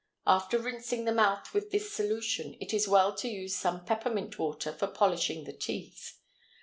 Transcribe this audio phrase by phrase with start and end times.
[0.25, 4.73] After rinsing the mouth with this solution, it is well to use some peppermint water
[4.73, 6.15] for polishing the teeth.